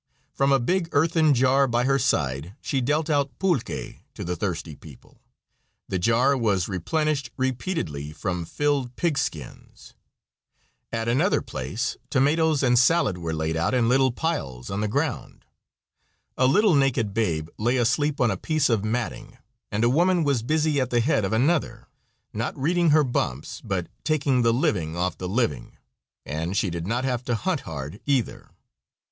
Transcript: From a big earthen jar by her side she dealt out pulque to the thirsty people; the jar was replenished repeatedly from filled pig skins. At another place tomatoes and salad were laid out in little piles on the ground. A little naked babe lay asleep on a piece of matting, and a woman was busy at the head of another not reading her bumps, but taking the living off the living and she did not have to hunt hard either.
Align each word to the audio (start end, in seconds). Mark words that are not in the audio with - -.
From 0.33 0.51
a 0.51 0.57
big 0.59 0.89
earthen 0.93 1.35
jar 1.35 1.67
by 1.67 1.83
her 1.83 1.99
side 1.99 2.55
she 2.59 2.81
dealt 2.81 3.07
out 3.07 3.37
pulque 3.37 3.93
to 4.15 4.23
the 4.23 4.35
thirsty 4.35 4.75
people; 4.75 5.21
the 5.89 5.99
jar 5.99 6.35
was 6.35 6.67
replenished 6.67 7.29
repeatedly 7.37 8.11
from 8.11 8.43
filled 8.45 8.95
pig 8.95 9.15
skins. 9.19 9.93
At 10.91 11.07
another 11.07 11.39
place 11.39 11.97
tomatoes 12.09 12.63
and 12.63 12.79
salad 12.79 13.19
were 13.19 13.31
laid 13.31 13.55
out 13.55 13.75
in 13.75 13.87
little 13.87 14.11
piles 14.11 14.71
on 14.71 14.81
the 14.81 14.87
ground. 14.87 15.45
A 16.35 16.47
little 16.47 16.73
naked 16.73 17.13
babe 17.13 17.47
lay 17.59 17.77
asleep 17.77 18.19
on 18.19 18.31
a 18.31 18.37
piece 18.37 18.71
of 18.71 18.83
matting, 18.83 19.37
and 19.71 19.83
a 19.83 19.87
woman 19.87 20.23
was 20.23 20.41
busy 20.41 20.81
at 20.81 20.89
the 20.89 20.99
head 21.01 21.23
of 21.23 21.31
another 21.31 21.87
not 22.33 22.57
reading 22.57 22.89
her 22.89 23.03
bumps, 23.03 23.61
but 23.63 23.85
taking 24.03 24.41
the 24.41 24.51
living 24.51 24.97
off 24.97 25.19
the 25.19 25.29
living 25.29 25.77
and 26.25 26.57
she 26.57 26.71
did 26.71 26.87
not 26.87 27.05
have 27.05 27.23
to 27.25 27.35
hunt 27.35 27.59
hard 27.69 28.01
either. 28.07 28.49